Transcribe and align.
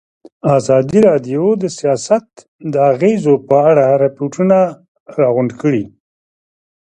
ازادي 0.57 0.99
راډیو 1.09 1.43
د 1.61 1.63
سیاست 1.79 2.27
د 2.73 2.75
اغېزو 2.91 3.33
په 3.47 3.55
اړه 3.69 3.85
ریپوټونه 4.03 4.57
راغونډ 5.19 5.51
کړي. 5.61 5.83